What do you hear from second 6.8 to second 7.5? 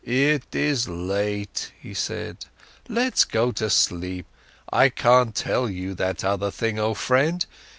friend.